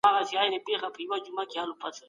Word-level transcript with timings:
داستاني 0.19 0.55
ادبیات 0.59 1.25
مه 1.35 1.43
هېروئ. 1.53 1.97